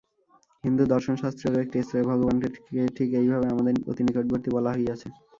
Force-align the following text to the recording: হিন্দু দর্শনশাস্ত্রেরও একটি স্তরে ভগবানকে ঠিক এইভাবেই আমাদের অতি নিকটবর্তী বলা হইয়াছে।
হিন্দু 0.63 0.83
দর্শনশাস্ত্রেরও 0.93 1.63
একটি 1.63 1.77
স্তরে 1.81 2.03
ভগবানকে 2.11 2.47
ঠিক 2.97 3.09
এইভাবেই 3.19 3.51
আমাদের 3.53 3.73
অতি 3.91 4.01
নিকটবর্তী 4.05 4.49
বলা 4.55 4.71
হইয়াছে। 4.75 5.07